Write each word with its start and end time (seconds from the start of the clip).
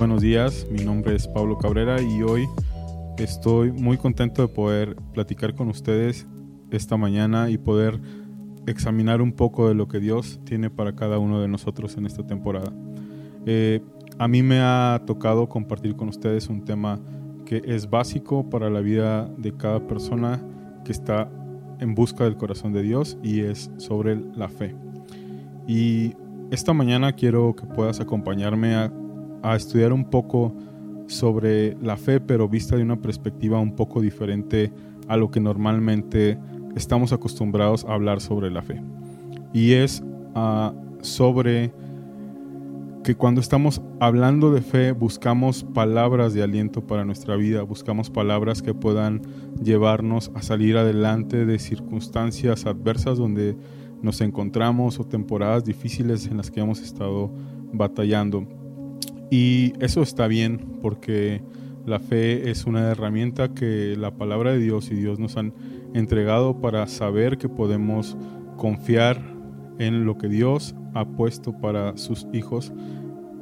Buenos 0.00 0.22
días, 0.22 0.66
mi 0.70 0.82
nombre 0.82 1.14
es 1.14 1.28
Pablo 1.28 1.58
Cabrera 1.58 2.00
y 2.00 2.22
hoy 2.22 2.48
estoy 3.18 3.70
muy 3.70 3.98
contento 3.98 4.40
de 4.40 4.48
poder 4.48 4.96
platicar 5.12 5.54
con 5.54 5.68
ustedes 5.68 6.26
esta 6.70 6.96
mañana 6.96 7.50
y 7.50 7.58
poder 7.58 8.00
examinar 8.66 9.20
un 9.20 9.32
poco 9.32 9.68
de 9.68 9.74
lo 9.74 9.88
que 9.88 10.00
Dios 10.00 10.40
tiene 10.44 10.70
para 10.70 10.96
cada 10.96 11.18
uno 11.18 11.42
de 11.42 11.48
nosotros 11.48 11.98
en 11.98 12.06
esta 12.06 12.26
temporada. 12.26 12.72
Eh, 13.44 13.82
a 14.18 14.26
mí 14.26 14.42
me 14.42 14.60
ha 14.60 15.02
tocado 15.06 15.50
compartir 15.50 15.94
con 15.96 16.08
ustedes 16.08 16.48
un 16.48 16.64
tema 16.64 16.98
que 17.44 17.60
es 17.66 17.90
básico 17.90 18.48
para 18.48 18.70
la 18.70 18.80
vida 18.80 19.26
de 19.36 19.54
cada 19.54 19.86
persona 19.86 20.42
que 20.82 20.92
está 20.92 21.30
en 21.78 21.94
busca 21.94 22.24
del 22.24 22.38
corazón 22.38 22.72
de 22.72 22.80
Dios 22.80 23.18
y 23.22 23.40
es 23.40 23.70
sobre 23.76 24.18
la 24.34 24.48
fe. 24.48 24.74
Y 25.68 26.14
esta 26.50 26.72
mañana 26.72 27.12
quiero 27.12 27.54
que 27.54 27.66
puedas 27.66 28.00
acompañarme 28.00 28.76
a, 28.76 28.90
estudiar 29.54 29.92
un 29.92 30.04
poco 30.04 30.54
sobre 31.06 31.76
la 31.82 31.96
fe, 31.96 32.20
pero 32.20 32.48
vista 32.48 32.76
de 32.76 32.82
una 32.82 33.00
perspectiva 33.00 33.58
un 33.58 33.74
poco 33.74 34.00
diferente 34.00 34.72
a 35.08 35.16
lo 35.16 35.30
que 35.30 35.40
normalmente 35.40 36.38
estamos 36.76 37.12
acostumbrados 37.12 37.84
a 37.84 37.94
hablar 37.94 38.20
sobre 38.20 38.50
la 38.50 38.62
fe. 38.62 38.80
Y 39.52 39.72
es 39.72 40.02
ah, 40.34 40.72
sobre 41.02 41.72
que 43.02 43.14
cuando 43.14 43.40
estamos 43.40 43.80
hablando 43.98 44.52
de 44.52 44.60
fe 44.60 44.92
buscamos 44.92 45.64
palabras 45.64 46.34
de 46.34 46.42
aliento 46.42 46.86
para 46.86 47.04
nuestra 47.04 47.34
vida, 47.34 47.62
buscamos 47.62 48.10
palabras 48.10 48.62
que 48.62 48.74
puedan 48.74 49.22
llevarnos 49.62 50.30
a 50.34 50.42
salir 50.42 50.76
adelante 50.76 51.46
de 51.46 51.58
circunstancias 51.58 52.66
adversas 52.66 53.18
donde 53.18 53.56
nos 54.02 54.20
encontramos 54.20 55.00
o 55.00 55.04
temporadas 55.04 55.64
difíciles 55.64 56.26
en 56.26 56.36
las 56.36 56.50
que 56.50 56.60
hemos 56.60 56.80
estado 56.80 57.30
batallando. 57.72 58.46
Y 59.30 59.72
eso 59.80 60.02
está 60.02 60.26
bien 60.26 60.78
porque 60.82 61.40
la 61.86 62.00
fe 62.00 62.50
es 62.50 62.66
una 62.66 62.90
herramienta 62.90 63.54
que 63.54 63.96
la 63.96 64.10
palabra 64.10 64.52
de 64.52 64.58
Dios 64.58 64.90
y 64.90 64.96
Dios 64.96 65.18
nos 65.18 65.36
han 65.36 65.54
entregado 65.94 66.60
para 66.60 66.86
saber 66.86 67.38
que 67.38 67.48
podemos 67.48 68.16
confiar 68.56 69.22
en 69.78 70.04
lo 70.04 70.18
que 70.18 70.28
Dios 70.28 70.74
ha 70.94 71.04
puesto 71.06 71.52
para 71.52 71.96
sus 71.96 72.26
hijos 72.32 72.72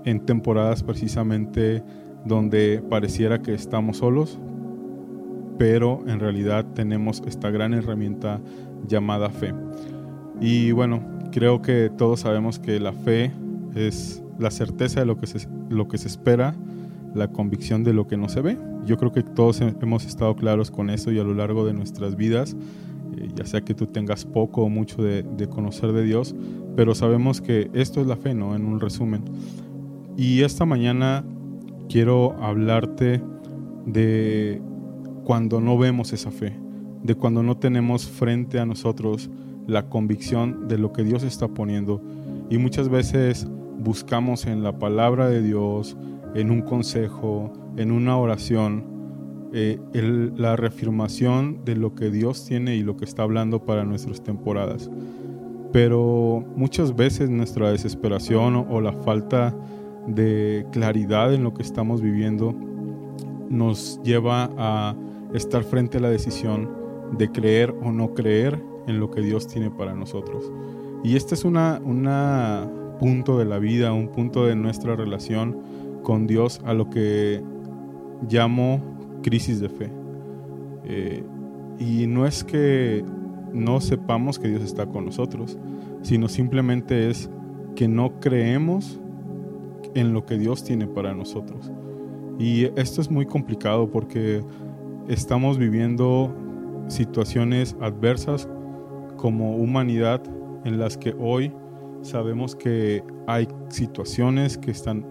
en 0.04 0.24
temporadas 0.24 0.82
precisamente 0.82 1.82
donde 2.24 2.82
pareciera 2.88 3.42
que 3.42 3.54
estamos 3.54 3.98
solos, 3.98 4.38
pero 5.58 6.04
en 6.06 6.20
realidad 6.20 6.64
tenemos 6.74 7.22
esta 7.26 7.50
gran 7.50 7.74
herramienta 7.74 8.40
llamada 8.86 9.30
fe. 9.30 9.52
Y 10.40 10.70
bueno, 10.72 11.02
creo 11.32 11.62
que 11.62 11.90
todos 11.96 12.20
sabemos 12.20 12.58
que 12.58 12.78
la 12.78 12.92
fe 12.92 13.32
es 13.74 14.22
la 14.38 14.50
certeza 14.50 15.00
de 15.00 15.06
lo 15.06 15.18
que 15.18 15.26
se, 15.26 15.48
lo 15.68 15.88
que 15.88 15.98
se 15.98 16.08
espera, 16.08 16.54
la 17.14 17.28
convicción 17.28 17.84
de 17.84 17.92
lo 17.92 18.06
que 18.06 18.16
no 18.16 18.28
se 18.28 18.40
ve. 18.40 18.58
Yo 18.86 18.96
creo 18.96 19.12
que 19.12 19.22
todos 19.22 19.60
hemos 19.60 20.04
estado 20.06 20.36
claros 20.36 20.70
con 20.70 20.90
eso 20.90 21.10
y 21.12 21.18
a 21.18 21.24
lo 21.24 21.34
largo 21.34 21.66
de 21.66 21.74
nuestras 21.74 22.16
vidas 22.16 22.56
eh, 23.16 23.28
ya 23.34 23.46
sea 23.46 23.62
que 23.62 23.74
tú 23.74 23.86
tengas 23.86 24.24
poco 24.24 24.62
o 24.62 24.68
mucho 24.68 25.02
de, 25.02 25.24
conocer 25.48 25.92
de 25.92 26.04
Dios, 26.04 26.34
pero 26.76 26.94
sabemos 26.94 27.40
que 27.40 27.70
esto 27.72 28.00
es 28.00 28.06
la 28.06 28.16
fe, 28.16 28.34
¿no? 28.34 28.54
En 28.54 28.64
un 28.64 28.80
resumen. 28.80 29.22
Y 30.16 30.42
esta 30.42 30.64
mañana 30.64 31.24
quiero 31.88 32.36
hablarte 32.42 33.22
de 33.86 34.60
cuando 35.24 35.60
no 35.60 35.78
vemos 35.78 36.12
esa 36.12 36.30
fe, 36.30 36.54
de 37.02 37.14
cuando 37.14 37.42
no 37.42 37.56
tenemos 37.56 38.06
frente 38.06 38.58
a 38.58 38.66
nosotros 38.66 39.30
la 39.66 39.88
convicción 39.88 40.68
de 40.68 40.78
lo 40.78 40.92
que 40.92 41.04
Dios 41.04 41.22
está 41.22 41.48
poniendo. 41.48 42.02
Y 42.50 42.58
muchas 42.58 42.88
veces 42.88 43.46
buscamos 43.88 44.44
en 44.44 44.62
la 44.62 44.78
palabra 44.78 45.30
de 45.30 45.40
Dios, 45.40 45.96
en 46.34 46.50
un 46.50 46.60
consejo, 46.60 47.50
en 47.78 47.90
una 47.90 48.18
oración, 48.18 48.84
eh, 49.54 49.78
la 50.36 50.56
reafirmación 50.56 51.64
de 51.64 51.74
lo 51.74 51.94
que 51.94 52.10
Dios 52.10 52.44
tiene 52.44 52.76
y 52.76 52.82
lo 52.82 52.98
que 52.98 53.06
está 53.06 53.22
hablando 53.22 53.64
para 53.64 53.86
nuestras 53.86 54.22
temporadas. 54.22 54.90
Pero 55.72 56.44
muchas 56.54 56.96
veces 56.96 57.30
nuestra 57.30 57.70
desesperación 57.70 58.56
o, 58.56 58.78
la 58.82 58.92
falta 58.92 59.56
de 60.06 60.66
claridad 60.70 61.32
en 61.32 61.42
lo 61.42 61.54
que 61.54 61.62
estamos 61.62 62.02
viviendo 62.02 62.54
nos 63.48 64.02
lleva 64.04 64.50
a 64.58 64.94
estar 65.32 65.64
frente 65.64 65.96
a 65.96 66.02
la 66.02 66.10
decisión 66.10 66.68
de 67.16 67.32
creer 67.32 67.74
o 67.82 67.90
no 67.90 68.12
creer 68.12 68.62
en 68.86 69.00
lo 69.00 69.10
que 69.10 69.22
Dios 69.22 69.46
tiene 69.46 69.70
para 69.70 69.94
nosotros. 69.94 70.52
Y 71.02 71.16
este 71.16 71.36
es 71.36 71.46
un 71.46 71.56
una 71.56 72.68
punto 72.98 73.38
de 73.38 73.44
la 73.44 73.58
vida, 73.58 73.92
un 73.92 74.08
punto 74.08 74.46
de 74.46 74.56
nuestra 74.56 74.96
relación 74.96 75.56
con 76.02 76.26
Dios 76.26 76.60
a 76.64 76.74
lo 76.74 76.90
que 76.90 77.42
llamo 78.28 78.80
crisis 79.22 79.60
de 79.60 79.68
fe. 79.68 79.90
Eh, 80.84 81.22
y 81.78 82.06
no 82.06 82.26
es 82.26 82.44
que 82.44 83.04
no 83.52 83.80
sepamos 83.80 84.38
que 84.38 84.48
Dios 84.48 84.62
está 84.62 84.86
con 84.86 85.06
nosotros, 85.06 85.58
sino 86.02 86.28
simplemente 86.28 87.08
es 87.10 87.30
que 87.74 87.88
no 87.88 88.20
creemos 88.20 89.00
en 89.94 90.12
lo 90.12 90.26
que 90.26 90.38
Dios 90.38 90.64
tiene 90.64 90.86
para 90.86 91.14
nosotros. 91.14 91.70
Y 92.38 92.64
esto 92.78 93.00
es 93.00 93.10
muy 93.10 93.26
complicado 93.26 93.90
porque 93.90 94.42
estamos 95.08 95.58
viviendo 95.58 96.34
situaciones 96.88 97.76
adversas 97.80 98.48
como 99.16 99.56
humanidad 99.56 100.22
en 100.64 100.78
las 100.78 100.96
que 100.96 101.14
hoy 101.18 101.52
sabemos 102.02 102.54
que 102.54 103.02
hay 103.26 103.48
situaciones 103.68 104.58
que 104.58 104.70
están 104.70 105.04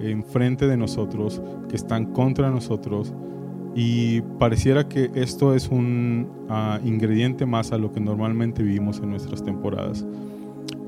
enfrente 0.00 0.66
de 0.66 0.76
nosotros, 0.76 1.40
que 1.68 1.76
están 1.76 2.06
contra 2.06 2.50
nosotros, 2.50 3.12
y 3.74 4.20
pareciera 4.38 4.88
que 4.88 5.10
esto 5.14 5.54
es 5.54 5.68
un 5.68 6.28
ah, 6.48 6.78
ingrediente 6.84 7.44
más 7.44 7.72
a 7.72 7.78
lo 7.78 7.92
que 7.92 8.00
normalmente 8.00 8.62
vivimos 8.62 9.00
en 9.00 9.10
nuestras 9.10 9.42
temporadas. 9.42 10.06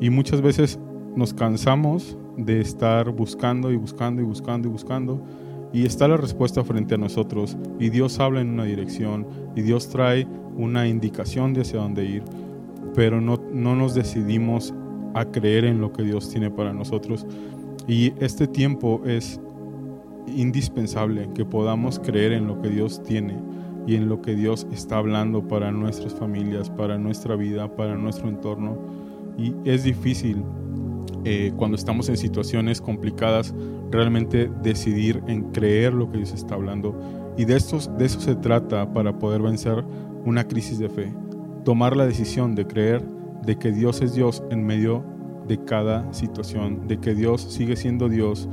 Y 0.01 0.11
muchas 0.11 0.41
veces 0.41 0.79
nos 1.17 1.35
cansamos 1.35 2.17
de 2.37 2.61
estar 2.61 3.11
buscando 3.11 3.73
y 3.73 3.77
buscando 3.77 4.23
y 4.23 4.25
buscando 4.25 4.69
y 4.69 4.71
buscando. 4.71 5.21
Y 5.73 5.85
está 5.85 6.07
la 6.07 6.17
respuesta 6.17 6.63
frente 6.63 6.95
a 6.95 6.99
nosotros. 6.99 7.57
Y 7.81 7.91
Dios 7.91 8.21
habla 8.21 8.41
en 8.41 8.51
una 8.51 8.65
dirección. 8.65 9.27
Y 9.57 9.63
Dios 9.63 9.89
trae 9.89 10.27
una 10.57 10.87
indicación 10.87 11.55
de 11.55 11.63
hacia 11.63 11.81
dónde 11.81 12.05
ir. 12.05 12.23
Pero 12.95 13.21
no, 13.21 13.41
no 13.53 13.75
nos 13.75 13.95
decidimos 13.95 14.73
a 15.17 15.25
creer 15.25 15.65
en 15.65 15.81
lo 15.81 15.93
que 15.93 16.03
Dios 16.03 16.29
tiene 16.31 16.51
para 16.51 16.75
nosotros. 16.75 17.27
Y 17.89 18.13
este 18.21 18.47
tiempo 18.47 19.01
es 19.07 19.41
indispensable 20.27 21.31
que 21.35 21.45
podamos 21.45 21.99
creer 21.99 22.33
en 22.33 22.47
lo 22.47 22.61
que 22.61 22.69
Dios 22.69 23.03
tiene 23.03 23.39
y 23.87 23.95
en 23.95 24.09
lo 24.09 24.21
que 24.21 24.35
Dios 24.35 24.67
está 24.73 24.99
hablando 24.99 25.49
para 25.49 25.73
nuestras 25.73 26.15
familias, 26.15 26.69
para 26.69 26.99
nuestra 26.99 27.35
vida, 27.35 27.75
para 27.75 27.97
nuestro 27.97 28.29
entorno. 28.29 28.77
Y 29.39 29.55
es 29.65 29.85
difícil 29.85 30.45
eh, 31.25 31.53
cuando 31.57 31.77
estamos 31.77 32.09
en 32.11 32.19
situaciones 32.19 32.83
complicadas 32.83 33.55
realmente 33.91 34.51
decidir 34.63 35.23
en 35.29 35.45
creer 35.53 35.95
lo 35.95 36.11
que 36.11 36.19
Dios 36.19 36.33
está 36.33 36.57
hablando. 36.57 36.95
Y 37.39 37.47
de, 37.47 37.57
estos, 37.57 37.91
de 37.97 38.05
eso 38.05 38.21
se 38.21 38.35
trata 38.35 38.93
para 38.93 39.19
poder 39.19 39.41
vencer 39.41 39.83
una 40.27 40.47
crisis 40.47 40.79
de 40.79 40.91
fe. 40.91 41.15
Tomar 41.65 41.97
la 41.97 42.07
decisión 42.07 42.55
de 42.55 42.67
creer 42.67 43.16
de 43.47 43.57
que 43.57 43.73
Dios 43.73 44.03
es 44.03 44.15
Dios 44.15 44.43
en 44.51 44.67
medio 44.67 45.05
de 45.47 45.63
cada 45.65 46.13
situación, 46.13 46.89
de 46.89 46.99
que 46.99 47.15
Dios 47.15 47.41
sigue 47.41 47.77
siendo 47.77 48.09
Dios 48.09 48.49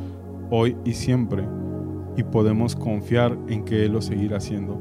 hoy 0.50 0.78
y 0.86 0.94
siempre 0.94 1.44
y 2.16 2.24
podemos 2.24 2.76
confiar 2.76 3.38
en 3.48 3.66
que 3.66 3.86
Él 3.86 3.94
lo 3.94 4.02
seguirá 4.02 4.38
haciendo. 4.38 4.80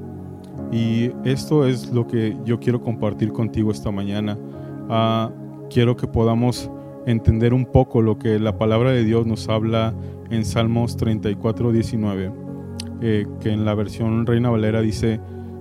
Y 0.70 1.10
esto 1.24 1.66
es 1.66 1.90
lo 1.92 2.06
que 2.06 2.36
yo 2.44 2.60
quiero 2.60 2.80
compartir 2.82 3.32
contigo 3.32 3.70
esta 3.70 3.90
mañana. 3.90 4.38
Ah, 4.88 5.30
quiero 5.70 5.96
que 5.96 6.06
podamos 6.06 6.70
entender 7.06 7.52
un 7.52 7.66
poco 7.66 8.02
lo 8.02 8.18
que 8.18 8.38
la 8.38 8.56
palabra 8.58 8.90
de 8.90 9.04
Dios 9.04 9.26
nos 9.26 9.48
habla 9.48 9.94
en 10.30 10.44
Salmos 10.44 10.96
34, 10.96 11.72
19, 11.72 12.32
eh, 13.00 13.26
que 13.41 13.50
en 13.50 13.65
la 13.65 13.74
versión 13.74 14.26
Reina 14.26 14.50
Valera 14.50 14.80
dice, 14.80 15.20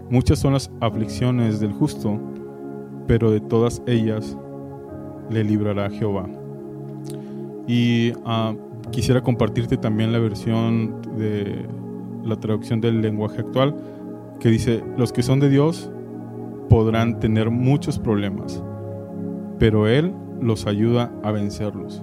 muchas 0.10 0.40
son 0.40 0.54
las 0.54 0.72
aflicciones 0.82 1.60
del 1.60 1.72
justo, 1.72 2.20
pero 3.12 3.30
de 3.30 3.42
todas 3.42 3.82
ellas 3.88 4.38
le 5.30 5.44
librará 5.44 5.90
Jehová. 5.90 6.30
Y 7.68 8.14
uh, 8.14 8.56
Quisiera 8.90 9.22
compartirte 9.22 9.76
también 9.76 10.14
la 10.14 10.20
versión 10.20 11.02
de 11.18 11.66
la 12.24 12.38
traducción 12.38 12.80
del 12.80 13.02
lenguaje 13.02 13.42
actual 13.42 13.76
que 14.40 14.48
dice, 14.48 14.82
los 14.96 15.12
que 15.12 15.24
son 15.24 15.42
de 15.42 15.50
Dios 15.50 15.92
podrán 16.70 17.20
tener 17.20 17.50
muchos 17.50 18.00
problemas, 18.00 18.64
pero 19.60 19.90
Él 19.90 20.14
los 20.42 20.66
ayuda 20.66 21.12
a 21.22 21.32
vencerlos. 21.32 22.02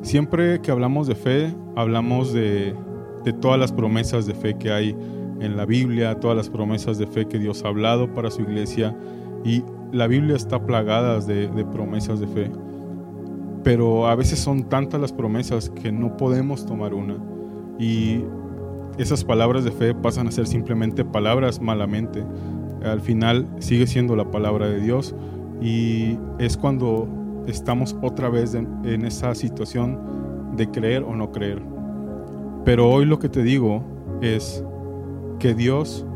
Siempre 0.00 0.62
que 0.62 0.70
hablamos 0.70 1.06
de 1.06 1.16
fe, 1.16 1.54
hablamos 1.76 2.32
de, 2.32 2.74
todas 3.42 3.60
las 3.60 3.72
promesas 3.72 4.24
de 4.24 4.32
fe 4.32 4.56
que 4.56 4.72
hay 4.72 4.96
en 5.40 5.58
la 5.58 5.66
Biblia, 5.66 6.18
todas 6.18 6.34
las 6.34 6.48
promesas 6.48 6.96
de 6.96 7.06
fe 7.06 7.26
que 7.26 7.38
Dios 7.38 7.62
ha 7.62 7.68
hablado 7.68 8.14
para 8.14 8.30
su 8.30 8.40
iglesia, 8.40 8.96
y 9.44 9.62
la 9.94 10.08
Biblia 10.08 10.34
está 10.34 10.66
plagada 10.66 11.20
de, 11.20 11.64
promesas 11.72 12.20
de 12.20 12.26
fe 12.26 12.50
pero 13.62 14.08
a 14.08 14.14
veces 14.14 14.38
son 14.40 14.64
tantas 14.64 15.00
las 15.00 15.12
promesas 15.12 15.70
que 15.70 15.90
no 15.90 16.16
podemos 16.18 16.66
tomar 16.66 16.92
una. 16.92 17.16
y 17.78 18.22
esas 18.98 19.24
palabras 19.24 19.64
de 19.64 19.70
fe 19.72 19.94
pasan 19.94 20.28
a 20.28 20.30
ser 20.30 20.46
simplemente 20.46 21.04
palabras 21.04 21.60
malamente. 21.60 22.22
Al 22.84 23.00
final 23.00 23.48
sigue 23.58 23.88
siendo 23.88 24.14
la 24.14 24.30
palabra 24.30 24.68
de 24.68 24.80
Dios 24.80 25.16
y 25.60 26.16
es 26.38 26.56
cuando 26.56 27.08
estamos 27.48 27.96
otra 28.02 28.28
vez 28.28 28.54
en 28.54 29.04
esa 29.04 29.34
situación 29.34 29.98
de 30.56 30.70
creer 30.70 31.02
o 31.02 31.16
no 31.16 31.32
creer. 31.32 31.60
Pero 32.64 32.88
hoy 32.88 33.04
lo 33.04 33.18
que 33.18 33.28
te 33.28 33.42
digo 33.42 33.82
es 34.20 34.62
que 35.40 35.54
Dios 35.54 36.06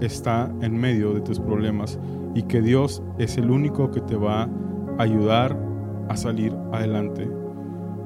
está 0.00 0.50
en 0.62 0.76
medio 0.76 1.12
de 1.12 1.20
tus 1.20 1.38
problemas 1.38 1.98
y 2.34 2.42
que 2.42 2.62
Dios 2.62 3.02
es 3.18 3.36
el 3.36 3.50
único 3.50 3.90
que 3.90 4.00
te 4.00 4.16
va 4.16 4.42
a 4.98 5.02
ayudar 5.02 5.58
a 6.08 6.16
salir 6.16 6.54
adelante. 6.72 7.28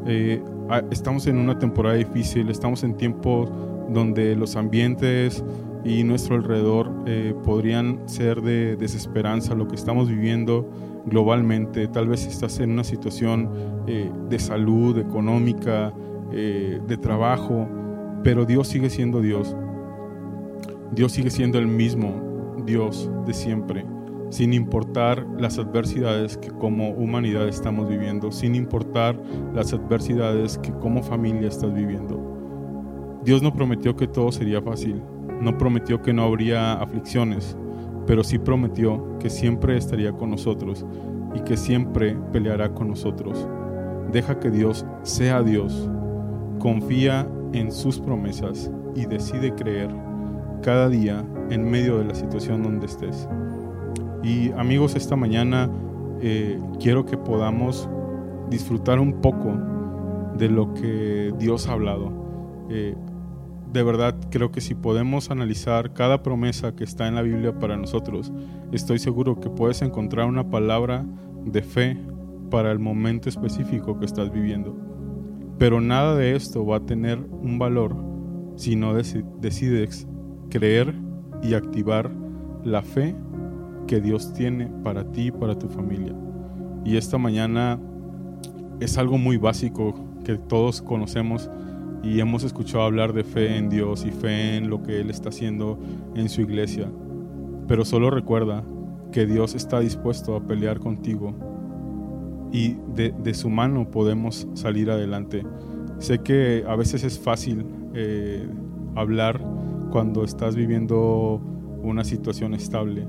Eh, 0.07 0.43
estamos 0.91 1.27
en 1.27 1.39
una 1.39 1.59
temporada 1.59 1.97
difícil, 1.97 2.49
estamos 2.49 2.83
en 2.85 2.97
tiempos 2.97 3.51
donde 3.91 4.35
los 4.37 4.57
ambientes 4.57 5.45
y 5.85 6.03
nuestro 6.03 6.37
alrededor 6.37 6.93
eh, 7.07 7.35
podrían 7.45 8.01
ser 8.09 8.43
de 8.43 8.77
desesperanza, 8.77 9.55
lo 9.55 9.69
que 9.69 9.77
estamos 9.77 10.09
viviendo 10.09 10.69
globalmente. 11.07 11.87
Tal 11.89 12.09
vez 12.09 12.27
estás 12.27 12.59
en 12.59 12.73
una 12.73 12.85
situación 12.85 13.51
eh, 13.87 14.11
de 14.29 14.39
salud, 14.39 14.99
económica, 14.99 15.93
de 16.29 16.99
trabajo, 17.01 17.69
pero 18.25 18.45
Dios 18.45 18.67
sigue 18.67 18.91
siendo 18.91 19.23
Dios. 19.23 19.57
Dios 20.91 21.13
sigue 21.13 21.31
siendo 21.31 21.59
el 21.59 21.69
mismo 21.69 22.13
Dios 22.67 23.09
de 23.25 23.33
siempre 23.33 23.87
sin 24.31 24.53
importar 24.53 25.27
las 25.39 25.59
adversidades 25.59 26.37
que 26.37 26.51
como 26.51 26.91
humanidad 26.91 27.49
estamos 27.49 27.89
viviendo, 27.89 28.33
sin 28.33 28.55
importar 28.55 29.21
las 29.55 29.73
adversidades 29.73 30.59
que 30.59 30.73
como 30.73 31.03
familia 31.03 31.49
estás 31.49 31.73
viviendo. 31.73 33.21
Dios 33.25 33.43
no 33.43 33.53
prometió 33.53 33.97
que 33.97 34.07
todo 34.07 34.31
sería 34.33 34.63
fácil, 34.63 35.03
no 35.41 35.57
prometió 35.59 36.03
que 36.03 36.13
no 36.13 36.25
habría 36.25 36.75
aflicciones, 36.75 37.57
pero 38.07 38.23
sí 38.23 38.39
prometió 38.39 39.19
que 39.19 39.31
siempre 39.31 39.77
estaría 39.77 40.13
con 40.13 40.31
nosotros 40.31 40.87
y 41.35 41.41
que 41.41 41.57
siempre 41.57 42.17
peleará 42.33 42.73
con 42.73 42.89
nosotros. 42.89 43.49
Deja 44.13 44.39
que 44.39 44.51
Dios 44.51 44.87
sea 45.03 45.43
Dios, 45.43 45.91
confía 46.59 47.29
en 47.53 47.73
sus 47.73 47.99
promesas 47.99 48.71
y 48.95 49.07
decide 49.07 49.55
creer 49.55 49.91
cada 50.63 50.89
día 50.89 51.25
en 51.51 51.69
medio 51.69 51.99
de 51.99 52.05
la 52.05 52.15
situación 52.15 52.63
donde 52.63 52.87
estés. 52.87 53.29
Y 54.27 54.51
amigos, 54.57 54.97
esta 54.97 55.15
mañana 55.15 55.71
eh, 56.21 56.61
quiero 56.81 57.07
que 57.07 57.17
podamos 57.17 57.89
disfrutar 58.51 58.99
un 58.99 59.21
poco 59.21 59.57
de 60.37 60.49
lo 60.49 60.75
que 60.75 61.33
Dios 61.39 61.69
ha 61.69 61.75
hablado. 61.75 62.67
Eh, 62.69 62.97
de 63.73 63.83
verdad 63.85 64.17
creo 64.29 64.51
que 64.51 64.61
si 64.61 64.75
podemos 64.75 65.31
analizar 65.31 65.93
cada 65.93 66.25
promesa 66.25 66.75
que 66.75 66.83
está 66.83 67.07
en 67.07 67.15
la 67.15 67.23
Biblia 67.23 67.57
para 67.57 67.77
nosotros, 67.77 68.33
estoy 68.73 68.99
seguro 68.99 69.39
que 69.39 69.49
puedes 69.49 69.81
encontrar 69.81 70.27
una 70.27 70.51
palabra 70.51 71.07
de 71.45 71.63
fe 71.63 71.97
para 72.51 72.73
el 72.73 72.81
momento 72.81 73.29
específico 73.29 73.97
que 74.01 74.07
estás 74.07 74.33
viviendo. 74.33 74.77
Pero 75.57 75.81
nada 75.81 76.17
de 76.17 76.35
esto 76.35 76.67
va 76.67 76.79
a 76.79 76.85
tener 76.85 77.21
un 77.21 77.61
valor 77.61 77.95
si 78.57 78.75
no 78.75 78.93
decides 78.93 80.09
creer 80.51 80.97
y 81.45 81.55
activar 81.55 82.11
la 82.65 82.83
fe 82.83 83.15
que 83.87 84.01
Dios 84.01 84.33
tiene 84.33 84.71
para 84.83 85.05
ti 85.05 85.29
y 85.29 85.31
para 85.31 85.59
tu 85.59 85.69
familia. 85.69 86.15
Y 86.85 86.97
esta 86.97 87.19
mañana 87.19 87.79
es 88.81 88.99
algo 88.99 89.19
muy 89.19 89.37
básico 89.37 89.95
que 90.25 90.37
todos 90.37 90.83
conocemos 90.83 91.51
y 92.03 92.21
hemos 92.21 92.45
escuchado 92.45 92.85
hablar 92.85 93.13
de 93.13 93.25
fe 93.25 93.57
en 93.57 93.69
Dios 93.69 94.05
y 94.05 94.11
fe 94.11 94.57
en 94.57 94.71
lo 94.71 94.83
que 94.83 95.01
Él 95.01 95.11
está 95.11 95.31
haciendo 95.31 95.79
en 96.15 96.29
su 96.29 96.43
iglesia. 96.43 96.91
Pero 97.67 97.85
solo 97.85 98.11
recuerda 98.11 98.63
que 99.13 99.27
Dios 99.27 99.55
está 99.55 99.81
dispuesto 99.81 100.37
a 100.37 100.41
pelear 100.41 100.79
contigo 100.79 101.35
y 102.53 102.77
de, 102.95 103.35
su 103.35 103.51
mano 103.51 103.91
podemos 103.91 104.47
salir 104.55 104.91
adelante. 104.91 105.45
Sé 105.99 106.21
que 106.21 106.65
a 106.69 106.77
veces 106.77 107.03
es 107.03 107.19
fácil 107.19 107.67
eh, 107.95 108.47
hablar 108.95 109.41
cuando 109.91 110.25
estás 110.25 110.55
viviendo 110.55 111.41
una 111.83 112.05
situación 112.05 112.55
estable, 112.55 113.07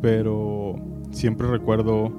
pero 0.00 0.76
siempre 1.10 1.46
recuerdo 1.46 2.12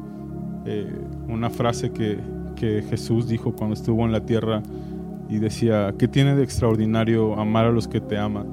eh, 0.65 0.87
una 1.27 1.49
frase 1.49 1.91
que, 1.91 2.19
que 2.55 2.83
Jesús 2.89 3.27
dijo 3.27 3.55
cuando 3.55 3.73
estuvo 3.73 4.05
en 4.05 4.11
la 4.11 4.25
tierra 4.25 4.61
y 5.29 5.39
decía, 5.39 5.93
¿qué 5.97 6.07
tiene 6.07 6.35
de 6.35 6.43
extraordinario 6.43 7.39
amar 7.39 7.65
a 7.65 7.71
los 7.71 7.87
que 7.87 8.01
te 8.01 8.17
aman? 8.17 8.47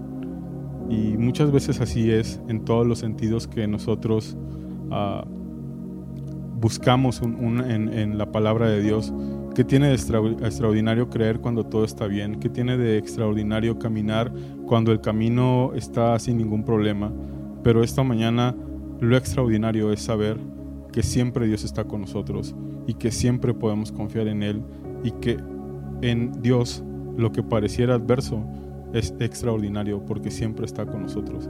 Y 0.89 1.17
muchas 1.19 1.51
veces 1.51 1.81
así 1.81 2.11
es 2.11 2.41
en 2.49 2.65
todos 2.65 2.87
los 2.87 3.01
sentidos 3.01 3.47
que 3.47 3.67
nosotros 3.67 4.37
uh, 4.91 5.29
buscamos 6.59 7.21
un, 7.21 7.63
en, 7.69 7.93
en, 7.93 8.17
la 8.17 8.33
palabra 8.33 8.69
de 8.69 8.81
Dios. 8.81 9.13
¿Qué 9.55 9.65
tiene 9.65 9.89
de 9.89 9.95
extraordinario 9.95 11.11
creer 11.11 11.41
cuando 11.41 11.65
todo 11.65 11.85
está 11.85 12.07
bien? 12.07 12.41
¿Qué 12.41 12.49
tiene 12.49 12.79
de 12.79 12.97
extraordinario 12.97 13.79
caminar 13.79 14.33
cuando 14.67 14.93
el 14.93 15.01
camino 15.01 15.73
está 15.75 16.19
sin 16.19 16.39
ningún 16.39 16.65
problema? 16.65 17.13
Pero 17.63 17.83
esta 17.83 18.03
mañana 18.03 18.55
lo 19.01 19.17
extraordinario 19.17 19.93
es 19.93 20.03
saber 20.03 20.39
que 20.93 21.03
siempre 21.03 21.47
Dios 21.47 21.65
está 21.65 21.85
con 21.85 22.01
nosotros 22.01 22.55
y 22.87 22.95
que 22.95 23.11
siempre 23.11 23.55
podemos 23.55 23.93
confiar 23.93 24.27
en 24.29 24.43
Él 24.43 24.63
y 25.05 25.13
que 25.13 25.39
en 26.03 26.33
Dios 26.43 26.83
lo 27.17 27.33
que 27.33 27.43
pareciera 27.43 27.95
adverso 27.95 28.45
es 28.93 29.15
extraordinario 29.21 30.05
porque 30.05 30.31
siempre 30.31 30.65
está 30.65 30.87
con 30.87 31.03
nosotros. 31.03 31.49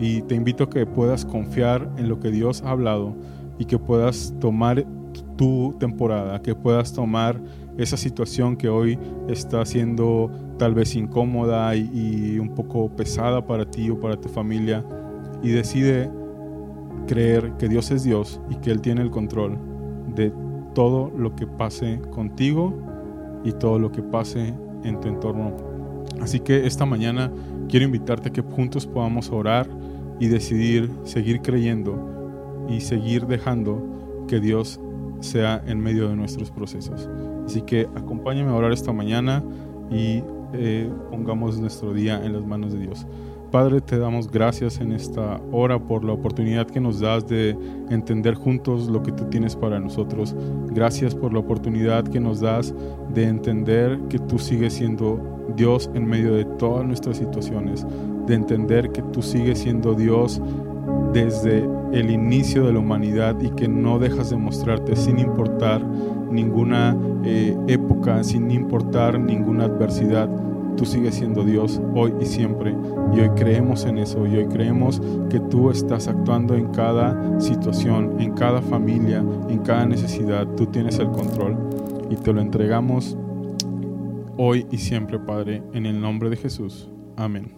Y 0.00 0.22
te 0.22 0.34
invito 0.34 0.64
a 0.64 0.70
que 0.70 0.86
puedas 0.86 1.24
confiar 1.24 1.88
en 1.98 2.08
lo 2.08 2.18
que 2.20 2.30
Dios 2.30 2.62
ha 2.62 2.70
hablado 2.70 3.14
y 3.58 3.64
que 3.64 3.78
puedas 3.78 4.34
tomar 4.40 4.86
tu 5.36 5.76
temporada, 5.78 6.40
que 6.40 6.54
puedas 6.54 6.92
tomar 6.92 7.40
esa 7.76 7.96
situación 7.96 8.56
que 8.56 8.68
hoy 8.68 8.98
está 9.28 9.64
siendo 9.64 10.30
tal 10.58 10.74
vez 10.74 10.96
incómoda 10.96 11.76
y, 11.76 11.90
y 11.92 12.38
un 12.38 12.54
poco 12.54 12.88
pesada 12.96 13.46
para 13.46 13.64
ti 13.70 13.90
o 13.90 14.00
para 14.00 14.16
tu 14.16 14.28
familia 14.28 14.84
y 15.42 15.50
decide 15.50 16.10
creer 17.06 17.52
que 17.58 17.68
Dios 17.68 17.90
es 17.90 18.02
Dios 18.02 18.40
y 18.50 18.56
que 18.56 18.70
Él 18.70 18.80
tiene 18.80 19.02
el 19.02 19.10
control 19.10 19.58
de 20.14 20.32
todo 20.74 21.10
lo 21.16 21.34
que 21.34 21.46
pase 21.46 22.00
contigo 22.10 22.74
y 23.44 23.52
todo 23.52 23.78
lo 23.78 23.90
que 23.92 24.02
pase 24.02 24.54
en 24.84 25.00
tu 25.00 25.08
entorno. 25.08 25.56
Así 26.20 26.40
que 26.40 26.66
esta 26.66 26.86
mañana 26.86 27.30
quiero 27.68 27.84
invitarte 27.84 28.28
a 28.28 28.32
que 28.32 28.42
juntos 28.42 28.86
podamos 28.86 29.30
orar 29.30 29.68
y 30.20 30.28
decidir 30.28 30.90
seguir 31.04 31.40
creyendo 31.42 32.66
y 32.68 32.80
seguir 32.80 33.26
dejando 33.26 33.82
que 34.26 34.40
Dios 34.40 34.80
sea 35.20 35.62
en 35.66 35.80
medio 35.80 36.08
de 36.08 36.16
nuestros 36.16 36.50
procesos. 36.50 37.08
Así 37.46 37.62
que 37.62 37.88
acompáñame 37.94 38.50
a 38.50 38.54
orar 38.54 38.72
esta 38.72 38.92
mañana 38.92 39.42
y 39.90 40.22
eh, 40.52 40.90
pongamos 41.10 41.58
nuestro 41.58 41.92
día 41.92 42.24
en 42.24 42.32
las 42.32 42.44
manos 42.44 42.72
de 42.72 42.80
Dios. 42.80 43.06
Padre, 43.50 43.80
te 43.80 43.98
damos 43.98 44.30
gracias 44.30 44.78
en 44.78 44.92
esta 44.92 45.40
hora 45.52 45.78
por 45.78 46.04
la 46.04 46.12
oportunidad 46.12 46.66
que 46.66 46.80
nos 46.80 47.00
das 47.00 47.26
de 47.26 47.56
entender 47.88 48.34
juntos 48.34 48.88
lo 48.88 49.02
que 49.02 49.10
tú 49.10 49.24
tienes 49.24 49.56
para 49.56 49.80
nosotros. 49.80 50.36
Gracias 50.68 51.14
por 51.14 51.32
la 51.32 51.38
oportunidad 51.38 52.04
que 52.04 52.20
nos 52.20 52.40
das 52.40 52.74
de 53.14 53.24
entender 53.24 53.98
que 54.10 54.18
tú 54.18 54.38
sigues 54.38 54.74
siendo 54.74 55.18
Dios 55.56 55.90
en 55.94 56.06
medio 56.06 56.34
de 56.34 56.44
todas 56.44 56.84
nuestras 56.84 57.16
situaciones, 57.16 57.86
de 58.26 58.34
entender 58.34 58.92
que 58.92 59.00
tú 59.00 59.22
sigues 59.22 59.60
siendo 59.60 59.94
Dios 59.94 60.42
desde 61.14 61.66
el 61.92 62.10
inicio 62.10 62.66
de 62.66 62.74
la 62.74 62.80
humanidad 62.80 63.40
y 63.40 63.48
que 63.50 63.66
no 63.66 63.98
dejas 63.98 64.28
de 64.28 64.36
mostrarte 64.36 64.94
sin 64.94 65.18
importar 65.18 65.82
ninguna 66.30 66.94
eh, 67.24 67.56
época, 67.66 68.22
sin 68.24 68.50
importar 68.50 69.18
ninguna 69.18 69.64
adversidad 69.64 70.28
tú 70.78 70.86
sigues 70.86 71.16
siendo 71.16 71.44
Dios 71.44 71.82
hoy 71.94 72.14
y 72.20 72.24
siempre. 72.24 72.74
Y 73.12 73.20
hoy 73.20 73.30
creemos 73.30 73.84
en 73.84 73.98
eso. 73.98 74.26
Y 74.26 74.36
hoy 74.36 74.46
creemos 74.46 75.02
que 75.28 75.40
tú 75.40 75.70
estás 75.70 76.08
actuando 76.08 76.54
en 76.54 76.68
cada 76.68 77.38
situación, 77.40 78.20
en 78.20 78.32
cada 78.32 78.62
familia, 78.62 79.22
en 79.48 79.58
cada 79.58 79.84
necesidad. 79.84 80.46
Tú 80.56 80.66
tienes 80.66 80.98
el 80.98 81.10
control. 81.10 81.56
Y 82.10 82.16
te 82.16 82.32
lo 82.32 82.40
entregamos 82.40 83.16
hoy 84.38 84.66
y 84.70 84.78
siempre, 84.78 85.18
Padre, 85.18 85.62
en 85.74 85.84
el 85.84 86.00
nombre 86.00 86.30
de 86.30 86.36
Jesús. 86.36 86.88
Amén. 87.16 87.57